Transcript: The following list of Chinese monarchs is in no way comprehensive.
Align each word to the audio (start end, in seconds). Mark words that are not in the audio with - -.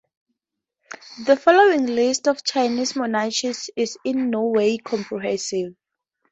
The 1.27 1.37
following 1.37 1.85
list 1.85 2.27
of 2.27 2.43
Chinese 2.43 2.95
monarchs 2.95 3.69
is 3.75 3.99
in 4.03 4.31
no 4.31 4.47
way 4.47 4.79
comprehensive. 4.79 5.75